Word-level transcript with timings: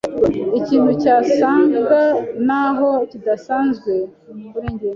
Ikintu 0.59 0.91
cyasaga 1.01 2.01
naho 2.47 2.89
kidasanzwe 3.09 3.91
kuri 4.51 4.67
njye. 4.73 4.89